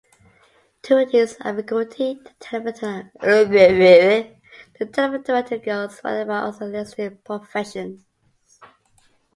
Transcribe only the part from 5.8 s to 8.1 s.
further by also listing professions.